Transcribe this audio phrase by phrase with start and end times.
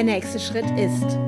[0.00, 1.18] Der nächste Schritt ist,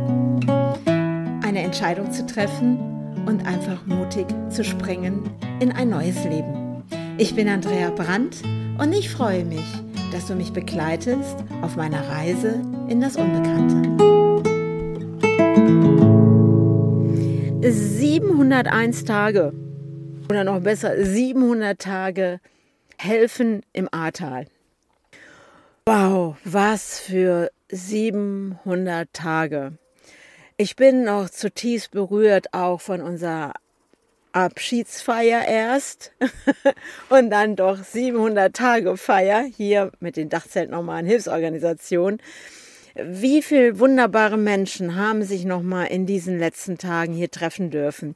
[1.46, 2.79] eine Entscheidung zu treffen
[3.26, 5.29] und einfach mutig zu springen
[5.60, 6.83] in ein neues Leben.
[7.19, 8.38] Ich bin Andrea Brandt
[8.79, 9.66] und ich freue mich,
[10.11, 13.76] dass du mich begleitest auf meiner Reise in das Unbekannte.
[17.61, 19.52] 701 Tage
[20.30, 22.41] oder noch besser 700 Tage
[22.97, 24.47] helfen im Ahrtal.
[25.85, 29.73] Wow, was für 700 Tage.
[30.57, 33.55] Ich bin noch zutiefst berührt auch von unserer
[34.31, 36.13] Abschiedsfeier erst
[37.09, 42.23] und dann doch 700 Tage Feier hier mit den Dachzelt normalen Hilfsorganisationen.
[42.95, 48.15] Wie viele wunderbare Menschen haben sich noch mal in diesen letzten Tagen hier treffen dürfen,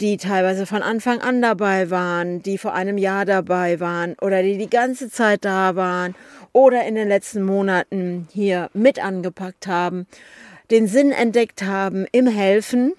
[0.00, 4.56] die teilweise von Anfang an dabei waren, die vor einem Jahr dabei waren oder die
[4.56, 6.14] die ganze Zeit da waren
[6.52, 10.06] oder in den letzten Monaten hier mit angepackt haben,
[10.70, 12.94] den Sinn entdeckt haben im Helfen,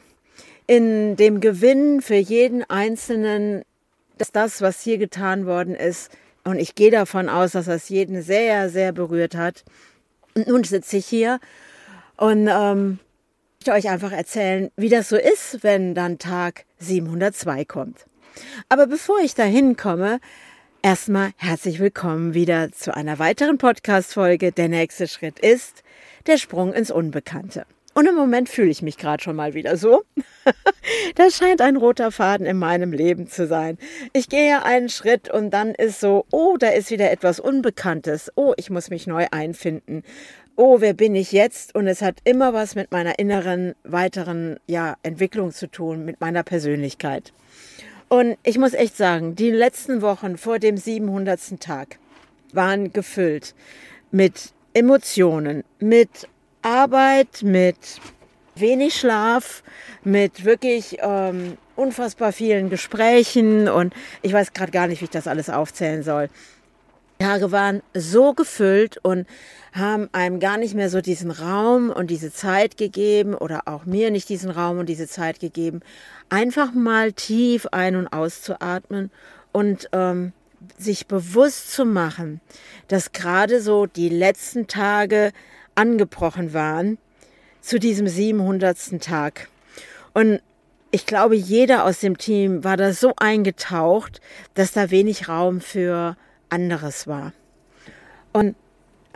[0.68, 3.64] in dem Gewinn für jeden Einzelnen,
[4.20, 6.12] dass das, was hier getan worden ist,
[6.44, 9.64] und ich gehe davon aus, dass das jeden sehr, sehr berührt hat,
[10.36, 11.40] und nun sitze ich hier
[12.18, 13.00] und ähm,
[13.58, 18.06] möchte euch einfach erzählen, wie das so ist, wenn dann Tag 702 kommt.
[18.68, 20.20] Aber bevor ich dahin komme,
[20.82, 24.52] erstmal herzlich willkommen wieder zu einer weiteren Podcast-Folge.
[24.52, 25.84] Der nächste Schritt ist
[26.28, 27.66] der Sprung ins Unbekannte.
[27.98, 30.04] Und im Moment fühle ich mich gerade schon mal wieder so.
[31.16, 33.78] das scheint ein roter Faden in meinem Leben zu sein.
[34.12, 38.34] Ich gehe einen Schritt und dann ist so, oh, da ist wieder etwas Unbekanntes.
[38.36, 40.04] Oh, ich muss mich neu einfinden.
[40.58, 41.74] Oh, wer bin ich jetzt?
[41.74, 46.44] Und es hat immer was mit meiner inneren, weiteren ja, Entwicklung zu tun, mit meiner
[46.44, 47.32] Persönlichkeit.
[48.10, 51.62] Und ich muss echt sagen, die letzten Wochen vor dem 700.
[51.62, 51.98] Tag
[52.52, 53.56] waren gefüllt
[54.12, 56.28] mit Emotionen, mit
[56.66, 57.78] Arbeit, mit
[58.56, 59.62] wenig Schlaf,
[60.04, 63.94] mit wirklich ähm, unfassbar vielen Gesprächen und
[64.24, 66.28] ich weiß gerade gar nicht, wie ich das alles aufzählen soll.
[67.20, 69.28] Die Tage waren so gefüllt und
[69.74, 74.10] haben einem gar nicht mehr so diesen Raum und diese Zeit gegeben oder auch mir
[74.10, 75.82] nicht diesen Raum und diese Zeit gegeben,
[76.30, 79.12] einfach mal tief ein- und auszuatmen
[79.52, 80.34] und ähm,
[80.80, 82.42] sich bewusst zu machen,
[82.88, 85.32] dass gerade so die letzten Tage
[85.76, 86.98] angebrochen waren
[87.62, 89.02] zu diesem 700.
[89.02, 89.50] Tag.
[90.14, 90.42] Und
[90.92, 94.22] ich glaube, jeder aus dem Team war da so eingetaucht,
[94.54, 96.16] dass da wenig Raum für
[96.50, 97.34] anderes war.
[98.32, 98.56] Und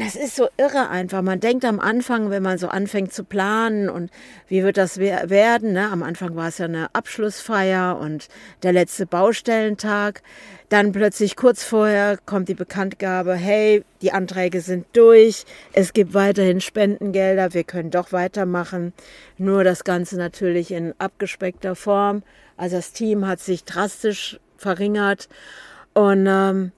[0.01, 1.21] es ist so irre einfach.
[1.21, 4.11] Man denkt am Anfang, wenn man so anfängt zu planen und
[4.47, 5.89] wie wird das werden, ne?
[5.91, 8.29] am Anfang war es ja eine Abschlussfeier und
[8.63, 10.21] der letzte Baustellentag.
[10.69, 16.61] Dann plötzlich kurz vorher kommt die Bekanntgabe, hey, die Anträge sind durch, es gibt weiterhin
[16.61, 18.93] Spendengelder, wir können doch weitermachen.
[19.37, 22.23] Nur das Ganze natürlich in abgespeckter Form.
[22.55, 25.27] Also das Team hat sich drastisch verringert
[25.93, 26.71] und ähm,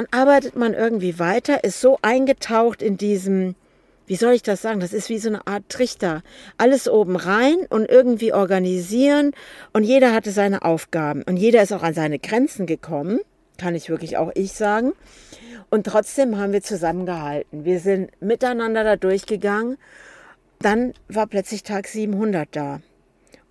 [0.00, 3.54] dann arbeitet man irgendwie weiter, ist so eingetaucht in diesem,
[4.06, 4.80] wie soll ich das sagen?
[4.80, 6.22] Das ist wie so eine Art Trichter.
[6.56, 9.32] Alles oben rein und irgendwie organisieren
[9.74, 13.20] und jeder hatte seine Aufgaben und jeder ist auch an seine Grenzen gekommen,
[13.58, 14.92] kann ich wirklich auch ich sagen.
[15.68, 17.66] Und trotzdem haben wir zusammengehalten.
[17.66, 19.76] Wir sind miteinander da durchgegangen.
[20.60, 22.80] Dann war plötzlich Tag 700 da.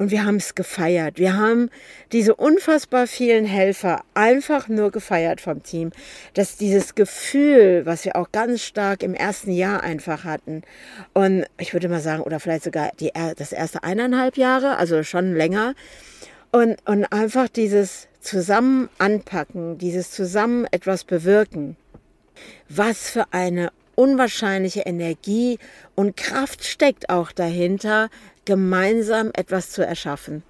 [0.01, 1.19] Und wir haben es gefeiert.
[1.19, 1.69] Wir haben
[2.13, 5.91] diese unfassbar vielen Helfer einfach nur gefeiert vom Team.
[6.33, 10.63] Dass dieses Gefühl, was wir auch ganz stark im ersten Jahr einfach hatten.
[11.13, 15.35] Und ich würde mal sagen, oder vielleicht sogar die, das erste eineinhalb Jahre, also schon
[15.35, 15.75] länger.
[16.51, 21.75] Und, und einfach dieses zusammen anpacken, dieses zusammen etwas bewirken.
[22.69, 25.59] Was für eine unwahrscheinliche Energie
[25.93, 28.09] und Kraft steckt auch dahinter,
[28.49, 30.41] gemeinsam etwas zu erschaffen.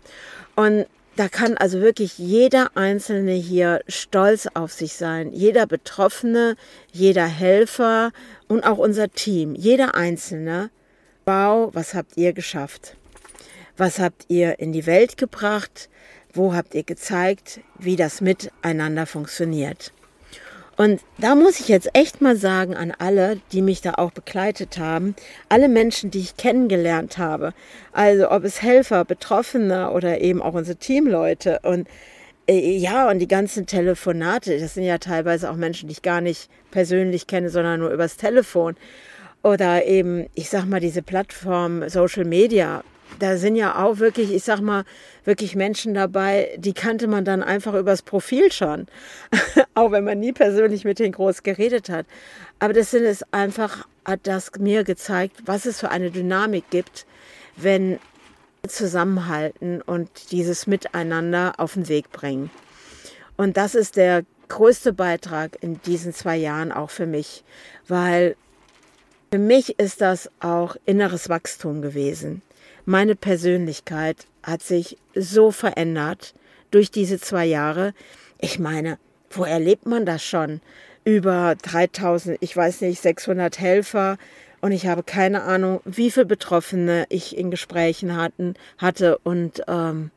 [0.56, 0.86] Und
[1.18, 5.34] da kann also wirklich jeder Einzelne hier stolz auf sich sein.
[5.34, 6.56] Jeder Betroffene,
[6.94, 8.14] jeder Helfer
[8.48, 9.54] und auch unser Team.
[9.54, 10.70] Jeder Einzelne.
[11.26, 12.96] Wow, was habt ihr geschafft?
[13.76, 15.90] Was habt ihr in die Welt gebracht?
[16.32, 19.92] Wo habt ihr gezeigt, wie das miteinander funktioniert?
[20.80, 24.78] Und da muss ich jetzt echt mal sagen an alle, die mich da auch begleitet
[24.78, 25.14] haben,
[25.50, 27.54] alle Menschen, die ich kennengelernt habe,
[27.92, 31.90] also ob es Helfer, Betroffene oder eben auch unsere Teamleute und
[32.48, 36.22] äh, ja, und die ganzen Telefonate, das sind ja teilweise auch Menschen, die ich gar
[36.22, 38.78] nicht persönlich kenne, sondern nur übers Telefon.
[39.44, 42.86] Oder eben, ich sag mal, diese Plattform Social Media,
[43.20, 44.84] da sind ja auch wirklich, ich sag mal,
[45.26, 48.88] wirklich Menschen dabei, die kannte man dann einfach übers Profil schon.
[49.76, 52.06] auch wenn man nie persönlich mit denen groß geredet hat.
[52.60, 57.06] Aber das sind es einfach hat das mir gezeigt, was es für eine Dynamik gibt,
[57.56, 58.00] wenn
[58.68, 62.50] zusammenhalten und dieses Miteinander auf den Weg bringen.
[63.38, 67.44] Und das ist der größte Beitrag in diesen zwei Jahren auch für mich,
[67.88, 68.36] weil
[69.32, 72.42] für mich ist das auch inneres Wachstum gewesen.
[72.86, 76.34] Meine Persönlichkeit hat sich so verändert
[76.72, 77.94] durch diese zwei Jahre.
[78.40, 78.98] Ich meine,
[79.30, 80.62] wo erlebt man das schon?
[81.04, 84.18] Über 3000, ich weiß nicht, 600 Helfer
[84.62, 90.12] und ich habe keine Ahnung, wie viele Betroffene ich in Gesprächen hatten, hatte und ähm,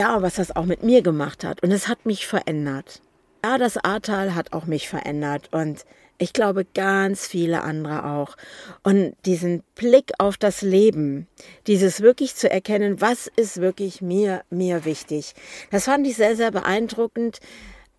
[0.00, 1.62] ja, was das auch mit mir gemacht hat.
[1.62, 3.00] Und es hat mich verändert.
[3.44, 5.84] Ja, das Ahrtal hat auch mich verändert und
[6.18, 8.36] ich glaube ganz viele andere auch.
[8.82, 11.26] Und diesen Blick auf das Leben,
[11.66, 15.34] dieses wirklich zu erkennen, was ist wirklich mir, mir wichtig.
[15.70, 17.38] Das fand ich sehr, sehr beeindruckend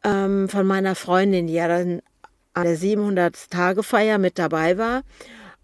[0.03, 2.01] ähm, von meiner Freundin, die ja dann
[2.53, 5.03] an der 700-Tage-Feier mit dabei war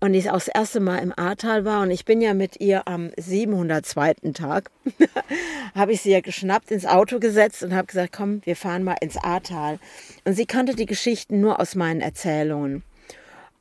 [0.03, 2.89] und die auch das erste Mal im Ahrtal war und ich bin ja mit ihr
[2.89, 4.15] am 702.
[4.33, 4.69] Tag,
[5.75, 8.97] habe ich sie ja geschnappt, ins Auto gesetzt und habe gesagt, komm, wir fahren mal
[8.99, 9.79] ins Ahrtal.
[10.25, 12.83] Und sie kannte die Geschichten nur aus meinen Erzählungen.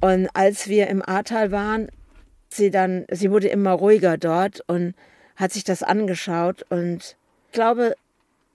[0.00, 1.90] Und als wir im Ahrtal waren,
[2.48, 4.96] sie dann, sie wurde immer ruhiger dort und
[5.36, 7.16] hat sich das angeschaut und
[7.46, 7.94] ich glaube,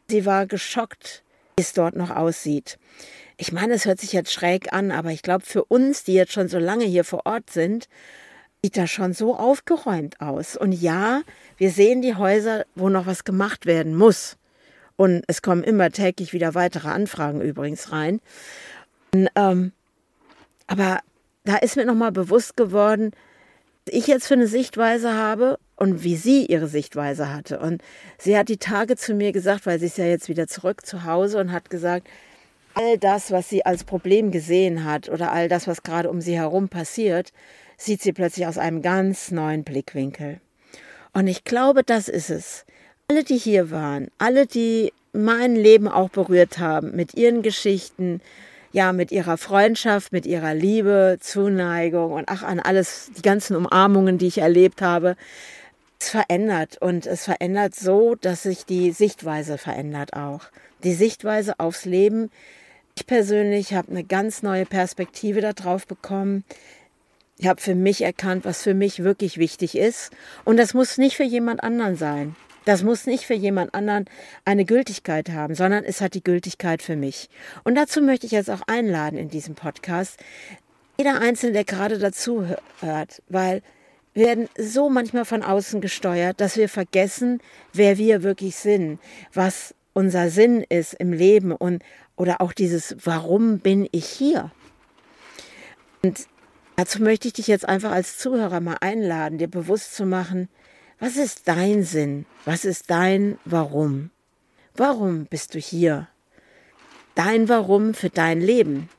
[0.10, 1.24] sie war geschockt,
[1.56, 2.80] wie es dort noch aussieht.
[3.38, 6.34] Ich meine, es hört sich jetzt schräg an, aber ich glaube, für uns, die jetzt
[6.34, 7.88] schon so lange hier vor Ort sind,
[8.64, 10.58] sieht das schon so aufgeräumt aus.
[10.58, 11.22] Und ja,
[11.58, 14.38] wir sehen die Häuser, wo noch was gemacht werden muss.
[14.96, 18.20] Und es kommen immer täglich wieder weitere Anfragen übrigens rein.
[19.14, 19.72] Und, ähm,
[20.66, 21.00] aber
[21.46, 23.12] da ist mir nochmal bewusst geworden,
[23.86, 27.60] was ich jetzt für eine Sichtweise habe und wie sie ihre Sichtweise hatte.
[27.60, 27.84] Und
[28.18, 31.04] sie hat die Tage zu mir gesagt, weil sie ist ja jetzt wieder zurück zu
[31.04, 32.08] Hause und hat gesagt,
[32.78, 36.36] all das, was sie als Problem gesehen hat oder all das, was gerade um sie
[36.36, 37.34] herum passiert,
[37.76, 40.40] sieht sie plötzlich aus einem ganz neuen Blickwinkel.
[41.12, 42.66] Und ich glaube, das ist es.
[43.08, 48.22] Alle, die hier waren, alle, die mein Leben auch berührt haben, mit ihren Geschichten,
[48.72, 54.20] ja, mit ihrer Freundschaft, mit ihrer Liebe, Zuneigung und ach, an alles, die ganzen Umarmungen,
[54.20, 55.16] die ich erlebt habe,
[56.00, 56.78] es verändert.
[56.80, 60.42] Und es verändert so, dass sich die Sichtweise verändert auch.
[60.84, 62.30] Die Sichtweise aufs Leben,
[62.98, 66.44] ich persönlich habe eine ganz neue Perspektive darauf bekommen.
[67.38, 70.10] Ich habe für mich erkannt, was für mich wirklich wichtig ist.
[70.46, 72.36] Und das muss nicht für jemand anderen sein.
[72.66, 74.06] Das muss nicht für jemand anderen
[74.46, 77.30] eine Gültigkeit haben, sondern es hat die Gültigkeit für mich.
[77.64, 80.18] Und dazu möchte ich jetzt auch einladen in diesem Podcast.
[80.98, 82.48] Jeder Einzelne, der gerade dazu
[82.80, 83.62] hört, weil
[84.16, 87.42] wir werden so manchmal von außen gesteuert, dass wir vergessen,
[87.74, 89.00] wer wir wirklich sind,
[89.34, 91.82] was unser Sinn ist im Leben und
[92.16, 94.52] oder auch dieses, warum bin ich hier?
[96.04, 96.28] Und
[96.76, 100.50] dazu möchte ich dich jetzt einfach als Zuhörer mal einladen, dir bewusst zu machen,
[101.00, 102.28] was ist dein Sinn?
[102.46, 104.12] Was ist dein Warum?
[104.76, 106.08] Warum bist du hier?
[107.16, 108.90] Dein Warum für dein Leben.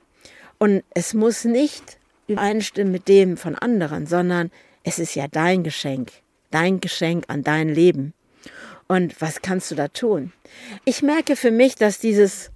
[0.59, 4.51] Und es muss nicht übereinstimmen mit dem von anderen, sondern
[4.83, 6.11] es ist ja dein Geschenk,
[6.51, 8.15] dein Geschenk an dein Leben.
[8.89, 10.33] Und was kannst du da tun?
[10.85, 12.51] Ich merke für mich, dass dieses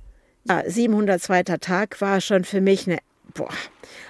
[0.48, 1.42] ja, 702.
[1.58, 2.98] Tag war schon für mich eine,
[3.34, 3.50] boah,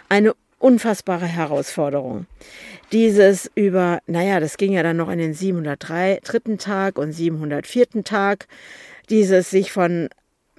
[0.09, 2.27] eine unfassbare Herausforderung.
[2.93, 6.21] Dieses über, naja, das ging ja dann noch in den 703.
[6.23, 8.05] dritten Tag und 704.
[8.05, 8.47] Tag,
[9.11, 10.09] dieses sich von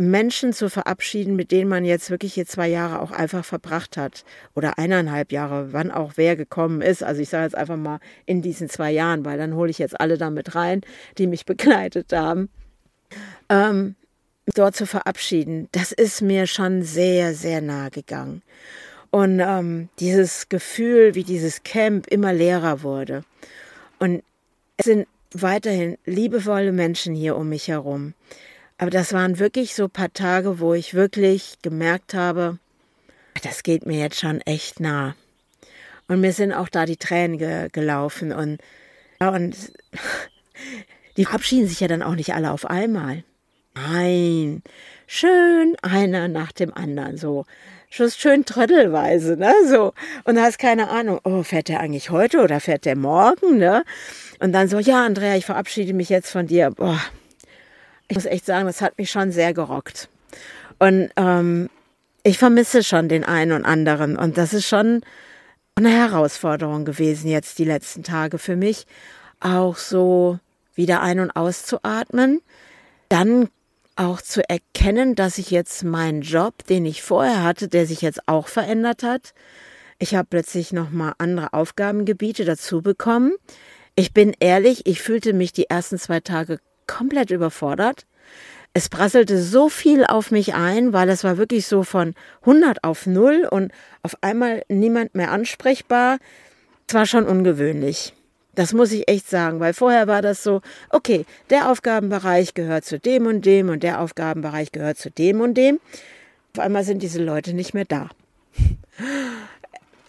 [0.09, 4.25] Menschen zu verabschieden, mit denen man jetzt wirklich hier zwei Jahre auch einfach verbracht hat
[4.55, 7.03] oder eineinhalb Jahre, wann auch wer gekommen ist.
[7.03, 9.99] Also ich sage jetzt einfach mal in diesen zwei Jahren, weil dann hole ich jetzt
[9.99, 10.81] alle damit rein,
[11.17, 12.49] die mich begleitet haben.
[13.49, 13.95] Ähm,
[14.55, 18.41] dort zu verabschieden, das ist mir schon sehr, sehr nahe gegangen.
[19.11, 23.23] Und ähm, dieses Gefühl, wie dieses Camp immer leerer wurde.
[23.99, 24.23] Und
[24.77, 28.13] es sind weiterhin liebevolle Menschen hier um mich herum.
[28.83, 32.59] Aber das waren wirklich so ein paar Tage, wo ich wirklich gemerkt habe,
[33.41, 35.15] das geht mir jetzt schon echt nah.
[36.09, 38.33] Und mir sind auch da die Tränen ge gelaufen.
[38.33, 38.59] Und,
[39.21, 39.55] und
[41.15, 43.23] die verabschieden sich ja dann auch nicht alle auf einmal.
[43.73, 44.61] Nein,
[45.07, 47.45] schön einer nach dem anderen, so.
[47.89, 49.93] Schön tröttelweise, ne, so.
[50.25, 53.85] Und da hast keine Ahnung, oh, fährt der eigentlich heute oder fährt der morgen, ne?
[54.39, 56.71] Und dann so, ja, Andrea, ich verabschiede mich jetzt von dir.
[56.71, 56.99] Boah,
[58.07, 60.09] ich muss echt sagen, das hat mich schon sehr gerockt.
[60.79, 61.69] Und ähm,
[62.23, 64.17] ich vermisse schon den einen und anderen.
[64.17, 65.01] Und das ist schon
[65.75, 68.85] eine Herausforderung gewesen jetzt die letzten Tage für mich,
[69.39, 70.39] auch so
[70.75, 72.41] wieder ein- und auszuatmen.
[73.09, 73.49] Dann
[73.95, 78.27] auch zu erkennen, dass ich jetzt meinen Job, den ich vorher hatte, der sich jetzt
[78.27, 79.33] auch verändert hat.
[79.99, 83.33] Ich habe plötzlich nochmal andere Aufgabengebiete dazu bekommen.
[83.95, 88.05] Ich bin ehrlich, ich fühlte mich die ersten zwei Tage komplett überfordert.
[88.73, 93.05] Es prasselte so viel auf mich ein, weil es war wirklich so von 100 auf
[93.05, 93.71] 0 und
[94.01, 96.17] auf einmal niemand mehr ansprechbar.
[96.87, 98.13] Es war schon ungewöhnlich.
[98.55, 102.99] Das muss ich echt sagen, weil vorher war das so, okay, der Aufgabenbereich gehört zu
[102.99, 105.79] dem und dem und der Aufgabenbereich gehört zu dem und dem.
[106.55, 108.09] Auf einmal sind diese Leute nicht mehr da.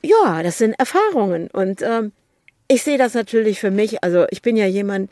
[0.02, 2.12] Ja, das sind Erfahrungen und ähm,
[2.68, 4.04] ich sehe das natürlich für mich.
[4.04, 5.10] Also ich bin ja jemand,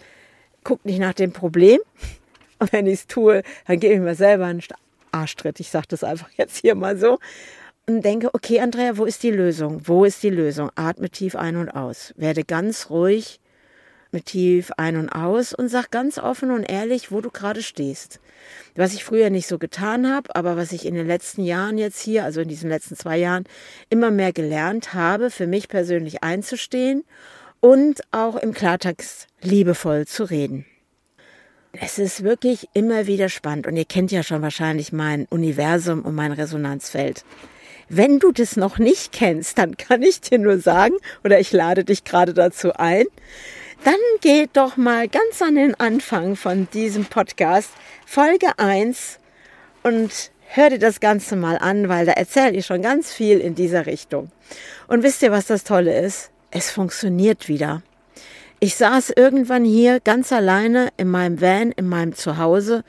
[0.65, 1.81] guckt nicht nach dem Problem.
[2.59, 4.63] Und wenn ich es tue, dann gebe ich mir selber einen
[5.11, 5.61] Arschtritt.
[5.61, 7.19] Ich sage das einfach jetzt hier mal so.
[7.89, 9.83] Und denke, okay, Andrea, wo ist die Lösung?
[9.85, 10.71] Wo ist die Lösung?
[10.77, 12.15] Atme tief ein und aus.
[12.17, 13.41] Werde ganz ruhig
[14.13, 18.21] mit tief ein und aus und sag ganz offen und ehrlich, wo du gerade stehst.
[18.77, 22.01] Was ich früher nicht so getan habe, aber was ich in den letzten Jahren jetzt
[22.01, 23.45] hier, also in diesen letzten zwei Jahren,
[23.89, 27.05] immer mehr gelernt habe, für mich persönlich einzustehen
[27.63, 30.67] und auch im Klartext liebevoll zu reden.
[31.73, 36.15] Es ist wirklich immer wieder spannend und ihr kennt ja schon wahrscheinlich mein Universum und
[36.15, 37.25] mein Resonanzfeld.
[37.89, 41.85] Wenn du das noch nicht kennst, dann kann ich dir nur sagen, oder ich lade
[41.85, 43.05] dich gerade dazu ein,
[43.85, 47.71] dann geh doch mal ganz an den Anfang von diesem Podcast,
[48.05, 49.19] Folge 1,
[49.85, 53.55] und hör dir das Ganze mal an, weil da erzähle ich schon ganz viel in
[53.55, 54.33] dieser Richtung.
[54.89, 56.32] Und wisst ihr, was das Tolle ist?
[56.53, 57.83] Es funktioniert wieder.
[58.61, 62.85] Ich saß irgendwann hier ganz alleine in meinem Van, in meinem Zuhause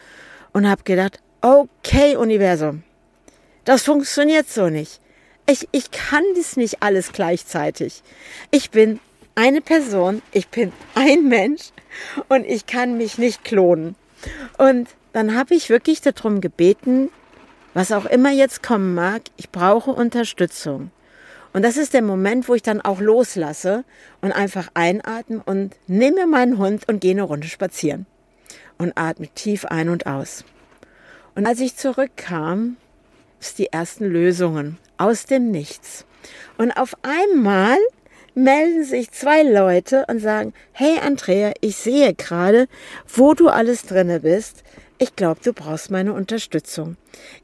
[0.52, 2.84] und habe gedacht, okay Universum,
[3.66, 5.00] das funktioniert so nicht.
[5.50, 8.04] Ich, ich kann das nicht alles gleichzeitig.
[8.52, 9.00] Ich bin
[9.36, 11.70] eine Person, ich bin ein Mensch
[12.30, 13.96] und ich kann mich nicht klonen.
[14.58, 17.10] Und dann habe ich wirklich darum gebeten,
[17.74, 20.92] was auch immer jetzt kommen mag, ich brauche Unterstützung.
[21.54, 23.84] Und das ist der Moment, wo ich dann auch loslasse
[24.22, 28.08] und einfach einatme und nehme meinen Hund und gehe eine Runde spazieren
[28.80, 30.44] und atme tief ein und aus.
[31.36, 32.78] Und als ich zurückkam,
[33.40, 36.06] ist die ersten Lösungen aus dem Nichts.
[36.58, 37.78] Und auf einmal
[38.36, 42.68] melden sich zwei Leute und sagen, hey Andrea, ich sehe gerade,
[43.08, 44.64] wo du alles drinne bist
[45.04, 46.96] ich glaube, du brauchst meine Unterstützung.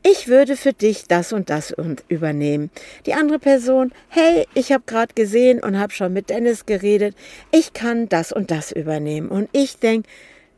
[0.02, 1.76] Ich würde für dich das und das
[2.08, 2.72] übernehmen.
[3.06, 7.18] Die andere Person, hey, ich habe gerade gesehen und habe schon mit Dennis geredet,
[7.52, 9.28] ich kann das und das übernehmen.
[9.28, 10.08] Und ich denke,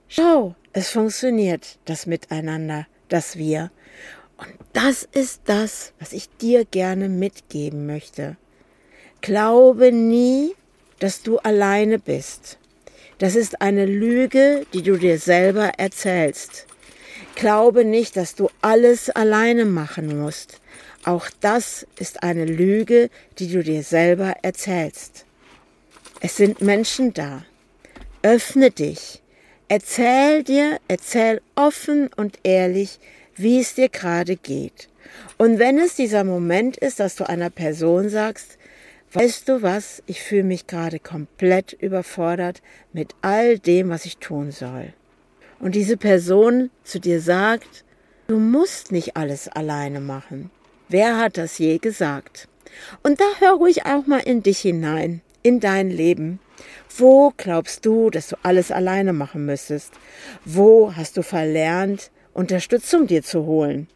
[0.10, 3.72] schau, es funktioniert, das Miteinander, das Wir.
[4.38, 8.38] Und das ist das, was ich dir gerne mitgeben möchte.
[9.22, 10.53] Glaube nie,
[11.00, 12.60] dass du alleine bist.
[13.17, 16.67] Das ist eine Lüge, die du dir selber erzählst.
[17.41, 20.62] Glaube nicht, dass du alles alleine machen musst.
[21.05, 25.25] Auch das ist eine Lüge, die du dir selber erzählst.
[26.19, 27.43] Es sind Menschen da.
[28.21, 29.24] Öffne dich.
[29.69, 33.00] Erzähl dir, erzähl offen und ehrlich,
[33.36, 34.88] wie es dir gerade geht.
[35.39, 38.60] Und wenn es dieser Moment ist, dass du einer Person sagst,
[39.13, 42.62] weißt du was, ich fühle mich gerade komplett überfordert
[42.93, 44.93] mit all dem, was ich tun soll
[45.62, 47.86] und diese Person zu dir sagt,
[48.27, 50.50] du musst nicht alles alleine machen.
[50.89, 52.48] Wer hat das je gesagt?
[53.03, 56.39] Und da hör ruhig auch mal in dich hinein, in dein Leben.
[56.98, 59.94] Wo glaubst du, dass du alles alleine machen müsstest?
[60.46, 63.88] Wo hast du verlernt, Unterstützung dir zu holen?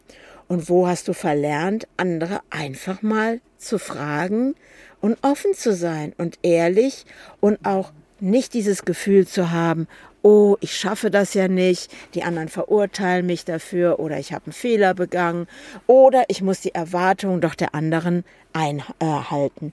[0.48, 4.54] Und wo hast du verlernt, andere einfach mal zu fragen
[5.00, 7.04] und offen zu sein und ehrlich
[7.40, 9.88] und auch nicht dieses Gefühl zu haben,
[10.26, 14.52] oh, ich schaffe das ja nicht, die anderen verurteilen mich dafür oder ich habe einen
[14.52, 15.46] Fehler begangen
[15.86, 19.72] oder ich muss die Erwartungen doch der anderen einhalten.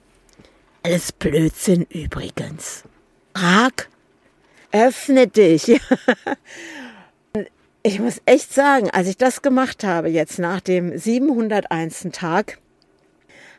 [0.84, 2.84] Alles Blödsinn übrigens.
[3.32, 3.72] Prag,
[4.70, 5.72] öffne dich.
[7.82, 12.10] ich muss echt sagen, als ich das gemacht habe, jetzt nach dem 701.
[12.12, 12.58] Tag,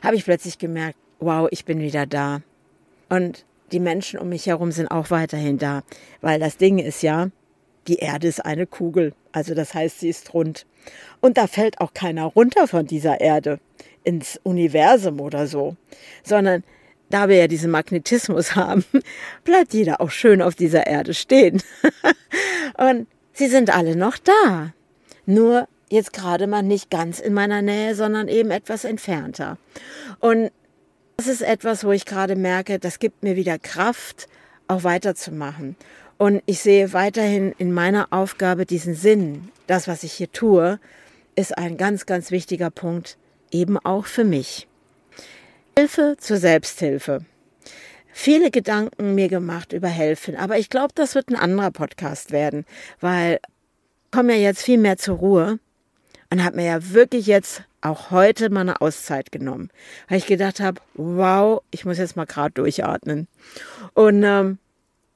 [0.02, 2.42] habe ich plötzlich gemerkt, wow, ich bin wieder da.
[3.10, 5.84] Und die Menschen um mich herum sind auch weiterhin da.
[6.22, 7.30] Weil das Ding ist ja,
[7.88, 9.14] die Erde ist eine Kugel.
[9.32, 10.66] Also das heißt, sie ist rund.
[11.22, 13.60] Und da fällt auch keiner runter von dieser Erde
[14.04, 15.76] ins Universum oder so.
[16.24, 16.64] Sondern
[17.10, 18.86] da wir ja diesen Magnetismus haben,
[19.44, 21.62] bleibt jeder auch schön auf dieser Erde stehen.
[22.78, 24.74] Und sie sind alle noch da.
[25.26, 29.58] Nur jetzt gerade mal nicht ganz in meiner Nähe, sondern eben etwas entfernter.
[30.20, 30.52] Und
[31.18, 34.28] das ist etwas, wo ich gerade merke, das gibt mir wieder Kraft,
[34.68, 35.76] auch weiterzumachen.
[36.18, 39.50] Und ich sehe weiterhin in meiner Aufgabe diesen Sinn.
[39.68, 40.80] Das, was ich hier tue,
[41.36, 43.18] ist ein ganz, ganz wichtiger Punkt,
[43.52, 44.68] eben auch für mich.
[45.78, 47.26] Hilfe zur Selbsthilfe.
[48.14, 52.66] Viele Gedanken mir gemacht über Helfen, aber ich glaube, das wird ein anderer Podcast werden,
[53.02, 53.40] weil
[54.06, 55.60] ich komme ja jetzt viel mehr zur Ruhe
[56.36, 59.70] und habe mir ja wirklich jetzt auch heute mal eine Auszeit genommen,
[60.10, 63.30] weil ich gedacht habe, wow, ich muss jetzt mal gerade durchatmen.
[63.94, 64.58] Und ähm,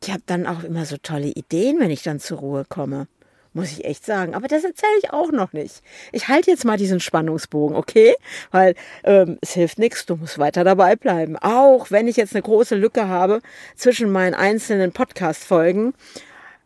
[0.02, 3.08] ich habe dann auch immer so tolle Ideen, wenn ich dann zur Ruhe komme.
[3.52, 4.34] Muss ich echt sagen.
[4.34, 5.82] Aber das erzähle ich auch noch nicht.
[6.14, 8.16] Ich halte jetzt mal diesen Spannungsbogen, okay?
[8.52, 11.36] Weil ähm, es hilft nichts, du musst weiter dabei bleiben.
[11.36, 13.42] Auch wenn ich jetzt eine große Lücke habe
[13.76, 15.94] zwischen meinen einzelnen Podcast-Folgen.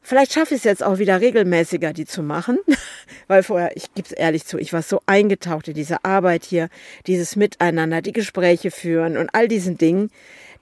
[0.03, 2.60] Vielleicht schaffe ich es jetzt auch wieder regelmäßiger, die zu machen.
[3.27, 6.69] Weil vorher, ich gebe es ehrlich zu, ich war so eingetaucht in diese Arbeit hier,
[7.07, 10.10] dieses Miteinander, die Gespräche führen und all diesen Dingen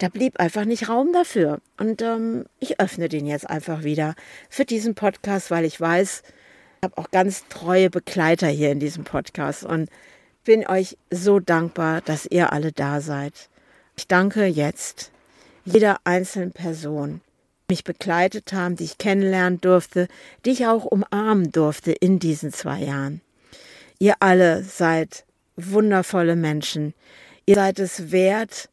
[0.02, 1.60] da blieb einfach nicht Raum dafür.
[1.78, 4.16] Und ähm, ich öffne den jetzt einfach wieder
[4.50, 9.04] für diesen Podcast, weil ich weiß, ich habe auch ganz treue Begleiter hier in diesem
[9.04, 9.90] Podcast und
[10.44, 13.50] bin euch so dankbar, dass ihr alle da seid.
[13.96, 15.12] Ich danke jetzt
[15.66, 17.22] jeder einzelnen Person,
[17.72, 20.10] mich begleitet haben, die ich kennenlernen durfte,
[20.44, 23.22] die ich auch umarmen durfte in diesen zwei Jahren.
[23.98, 25.24] Ihr alle seid
[25.56, 26.94] wundervolle Menschen.
[27.46, 28.70] Ihr seid es wert,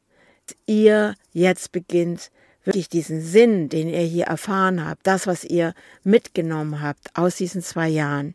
[0.66, 2.32] ihr jetzt beginnt,
[2.64, 7.62] wirklich diesen Sinn, den ihr hier erfahren habt, das, was ihr mitgenommen habt aus diesen
[7.62, 8.34] zwei Jahren,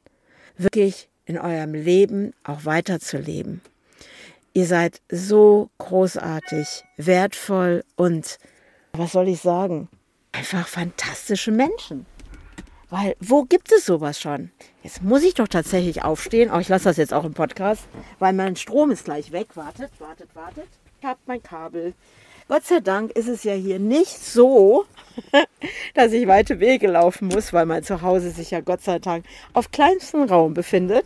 [0.58, 3.60] wirklich in eurem Leben auch weiterzuleben.
[4.54, 8.38] Ihr seid so großartig, wertvoll und,
[8.94, 9.90] was soll ich sagen,
[10.34, 12.06] einfach fantastische Menschen.
[12.90, 14.52] Weil, wo gibt es sowas schon?
[14.84, 16.52] Jetzt muss ich doch tatsächlich aufstehen.
[16.54, 17.86] Oh, ich lasse das jetzt auch im Podcast,
[18.20, 19.56] weil mein Strom ist gleich weg.
[19.56, 20.68] Wartet, wartet, wartet
[21.04, 21.94] habe mein Kabel.
[22.48, 24.86] Gott sei Dank ist es ja hier nicht so,
[25.94, 29.72] dass ich weite Wege laufen muss, weil mein Zuhause sich ja Gott sei Dank auf
[29.72, 31.06] kleinstem Raum befindet.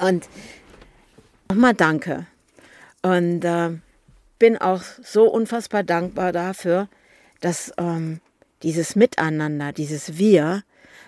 [0.00, 0.28] Und
[1.48, 2.26] nochmal danke.
[3.02, 3.78] Und äh,
[4.38, 6.88] bin auch so unfassbar dankbar dafür,
[7.40, 8.20] dass ähm,
[8.62, 10.62] dieses Miteinander, dieses Wir,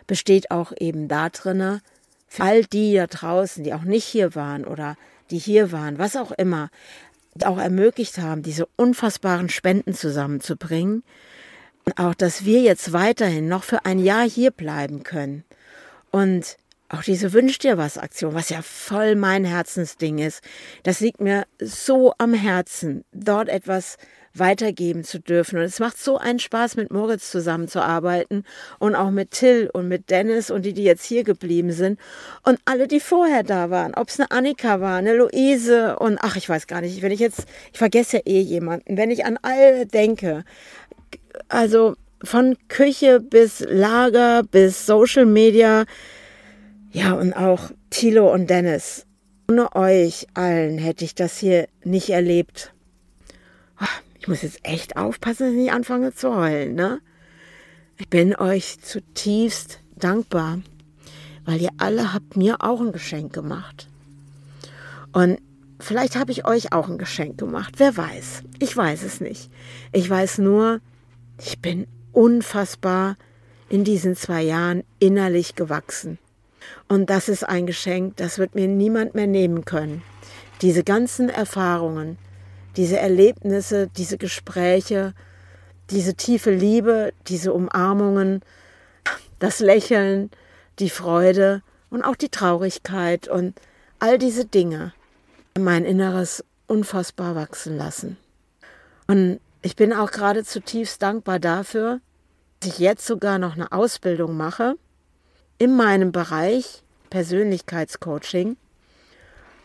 [0.06, 1.82] besteht auch eben da drinne,
[2.26, 4.96] für all die da draußen, die auch nicht hier waren oder
[5.30, 6.70] die hier waren, was auch immer,
[7.44, 11.02] auch ermöglicht haben, diese unfassbaren Spenden zusammenzubringen.
[11.84, 15.44] Und auch, dass wir jetzt weiterhin noch für ein Jahr hier bleiben können.
[16.10, 16.56] Und
[16.88, 20.42] auch diese Wünsch dir was Aktion, was ja voll mein Herzensding ist,
[20.82, 23.96] das liegt mir so am Herzen, dort etwas
[24.34, 25.58] weitergeben zu dürfen.
[25.58, 28.44] Und es macht so einen Spaß, mit Moritz zusammenzuarbeiten
[28.78, 31.98] und auch mit Till und mit Dennis und die, die jetzt hier geblieben sind
[32.44, 33.94] und alle, die vorher da waren.
[33.94, 37.20] Ob es eine Annika war, eine Luise und ach, ich weiß gar nicht, wenn ich
[37.20, 40.44] jetzt, ich vergesse ja eh jemanden, wenn ich an alle denke,
[41.48, 45.84] also von Küche bis Lager bis Social Media,
[46.92, 49.06] ja, und auch Thilo und Dennis.
[49.48, 52.72] Ohne euch allen hätte ich das hier nicht erlebt.
[54.20, 57.00] Ich muss jetzt echt aufpassen, dass ich nicht anfange zu heulen, ne?
[57.96, 60.60] Ich bin euch zutiefst dankbar,
[61.46, 63.88] weil ihr alle habt mir auch ein Geschenk gemacht.
[65.12, 65.38] Und
[65.80, 67.74] vielleicht habe ich euch auch ein Geschenk gemacht.
[67.78, 68.42] Wer weiß?
[68.58, 69.50] Ich weiß es nicht.
[69.92, 70.80] Ich weiß nur,
[71.38, 73.16] ich bin unfassbar
[73.70, 76.18] in diesen zwei Jahren innerlich gewachsen.
[76.88, 80.02] Und das ist ein Geschenk, das wird mir niemand mehr nehmen können.
[80.60, 82.18] Diese ganzen Erfahrungen,
[82.80, 85.12] diese Erlebnisse, diese Gespräche,
[85.90, 88.40] diese tiefe Liebe, diese Umarmungen,
[89.38, 90.30] das Lächeln,
[90.78, 93.60] die Freude und auch die Traurigkeit und
[93.98, 94.94] all diese Dinge
[95.58, 98.16] mein Inneres unfassbar wachsen lassen.
[99.06, 102.00] Und ich bin auch gerade zutiefst dankbar dafür,
[102.60, 104.76] dass ich jetzt sogar noch eine Ausbildung mache
[105.58, 108.56] in meinem Bereich Persönlichkeitscoaching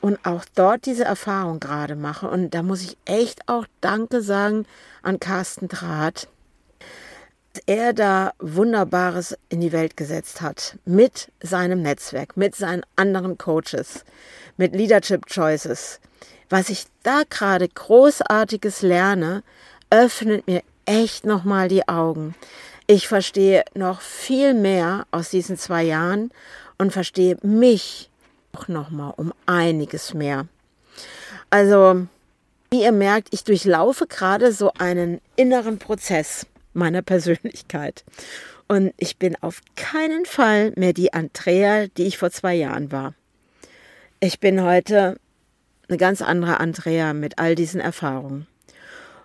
[0.06, 2.30] und auch dort diese Erfahrung gerade mache.
[2.30, 4.68] Und da muss ich echt auch Danke sagen
[5.02, 6.28] an Carsten Draht,
[7.54, 13.40] dass er da Wunderbares in die Welt gesetzt hat mit seinem Netzwerk, mit seinen anderen
[13.40, 14.06] Coaches,
[14.58, 16.00] mit Leadership Choices.
[16.52, 19.42] Was ich da gerade großartiges lerne,
[19.90, 22.36] öffnet mir echt nochmal die Augen.
[22.86, 26.30] Ich verstehe noch viel mehr aus diesen zwei Jahren
[26.78, 28.12] und verstehe mich
[28.56, 30.48] auch nochmal um einiges mehr.
[31.50, 32.08] Also,
[32.72, 38.04] wie ihr merkt, ich durchlaufe gerade so einen inneren Prozess meiner Persönlichkeit.
[38.68, 43.14] Und ich bin auf keinen Fall mehr die Andrea, die ich vor zwei Jahren war.
[44.20, 45.18] Ich bin heute
[45.88, 48.48] eine ganz andere Andrea mit all diesen Erfahrungen.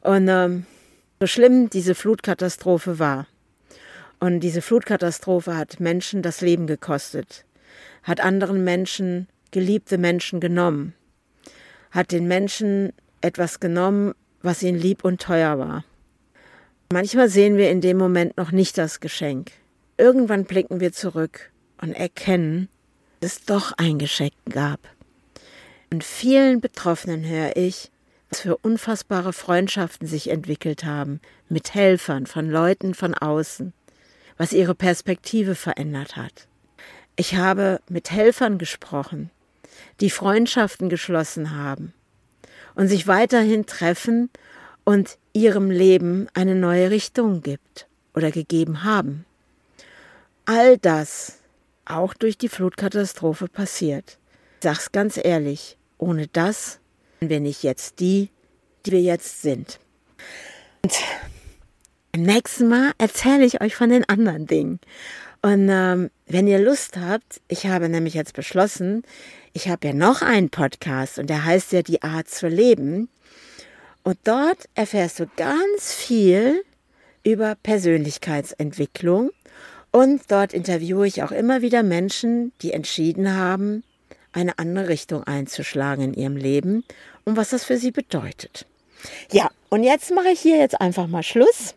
[0.02, 0.66] Und ähm,
[1.20, 3.26] so schlimm diese Flutkatastrophe war,
[4.22, 7.46] und diese Flutkatastrophe hat Menschen das Leben gekostet
[8.02, 10.94] hat anderen Menschen, geliebte Menschen genommen,
[11.90, 15.84] hat den Menschen etwas genommen, was ihnen lieb und teuer war.
[16.92, 19.52] Manchmal sehen wir in dem Moment noch nicht das Geschenk.
[19.96, 22.68] Irgendwann blicken wir zurück und erkennen,
[23.20, 24.80] dass es doch ein Geschenk gab.
[25.92, 27.90] Und vielen Betroffenen höre ich,
[28.28, 33.72] was für unfassbare Freundschaften sich entwickelt haben mit Helfern, von Leuten von außen,
[34.36, 36.48] was ihre Perspektive verändert hat.
[37.20, 39.30] Ich habe mit Helfern gesprochen,
[40.00, 41.92] die Freundschaften geschlossen haben
[42.74, 44.30] und sich weiterhin treffen
[44.84, 49.26] und ihrem Leben eine neue Richtung gibt oder gegeben haben.
[50.46, 51.40] All das
[51.84, 54.16] auch durch die Flutkatastrophe passiert.
[54.60, 56.80] Ich sag's ganz ehrlich, ohne das
[57.18, 58.30] wären wir nicht jetzt die,
[58.86, 59.78] die wir jetzt sind.
[60.82, 60.94] Und
[62.12, 64.80] beim nächsten Mal erzähle ich euch von den anderen Dingen.
[65.42, 69.02] Und ähm, wenn ihr Lust habt, ich habe nämlich jetzt beschlossen,
[69.52, 73.08] ich habe ja noch einen Podcast und der heißt ja Die Art zu leben.
[74.04, 76.62] Und dort erfährst du ganz viel
[77.24, 79.30] über Persönlichkeitsentwicklung.
[79.90, 83.82] Und dort interviewe ich auch immer wieder Menschen, die entschieden haben,
[84.32, 86.84] eine andere Richtung einzuschlagen in ihrem Leben
[87.24, 88.66] und was das für sie bedeutet.
[89.32, 91.74] Ja, und jetzt mache ich hier jetzt einfach mal Schluss.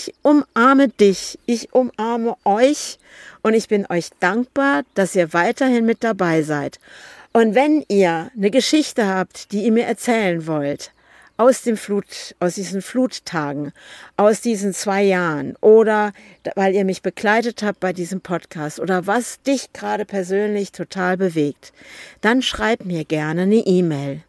[0.00, 2.98] Ich umarme dich, ich umarme euch
[3.42, 6.78] und ich bin euch dankbar, dass ihr weiterhin mit dabei seid.
[7.32, 10.92] Und wenn ihr eine Geschichte habt, die ihr mir erzählen wollt,
[11.36, 13.72] aus dem Flut, aus diesen Fluttagen,
[14.16, 16.12] aus diesen zwei Jahren oder
[16.56, 21.72] weil ihr mich begleitet habt bei diesem Podcast oder was dich gerade persönlich total bewegt,
[22.20, 24.24] dann schreib mir gerne eine E-Mail.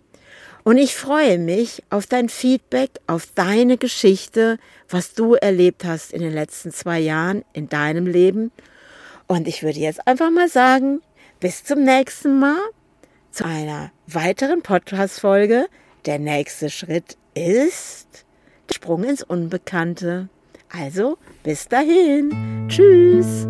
[0.65, 6.21] und ich freue mich auf dein Feedback, auf deine Geschichte, was du erlebt hast in
[6.21, 8.53] den letzten zwei Jahren in deinem Leben.
[9.27, 11.01] Und ich würde jetzt einfach mal sagen,
[11.41, 12.61] bis zum nächsten Mal
[13.33, 15.67] zu einer weiteren Podcast-Folge.
[16.07, 18.25] Der nächste Schritt ist
[18.69, 20.29] der Sprung ins Unbekannte.
[20.71, 22.69] Also bis dahin.
[22.69, 23.47] Tschüss.